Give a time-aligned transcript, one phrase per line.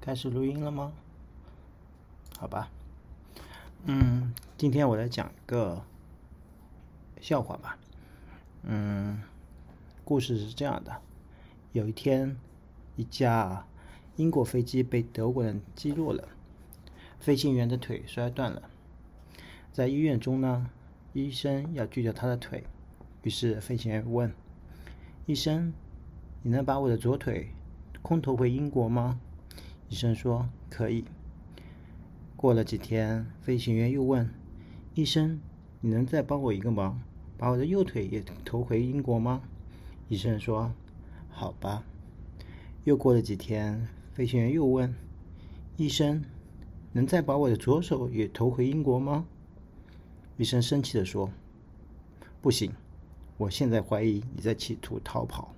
[0.00, 0.92] 开始录音了吗？
[2.38, 2.70] 好吧，
[3.84, 5.84] 嗯，今天我来讲一个
[7.20, 7.78] 笑话吧。
[8.62, 9.22] 嗯，
[10.02, 11.02] 故事是这样的：
[11.72, 12.34] 有一天，
[12.96, 13.66] 一架
[14.16, 16.26] 英国飞机被德国人击落了，
[17.18, 18.70] 飞行员的腿摔断了。
[19.70, 20.70] 在医院中呢，
[21.12, 22.64] 医生要锯掉他的腿，
[23.22, 24.32] 于是飞行员问
[25.26, 25.74] 医生
[26.42, 27.50] ：“你能把我的左腿
[28.00, 29.20] 空投回英国吗？”
[29.90, 31.04] 医生说：“可以。”
[32.36, 34.30] 过了几天，飞行员又问
[34.94, 35.40] ：“医生，
[35.80, 37.02] 你能再帮我一个忙，
[37.36, 39.42] 把我的右腿也投回英国吗？”
[40.08, 40.72] 医生说
[41.28, 41.84] ：“好吧。”
[42.84, 44.94] 又过了几天，飞行员又问
[45.76, 46.24] ：“医生，
[46.92, 49.26] 能再把我的左手也投回英国吗？”
[50.38, 51.28] 医生生气地说
[52.40, 52.72] ：“不行，
[53.36, 55.52] 我现在怀疑你在企图逃跑。”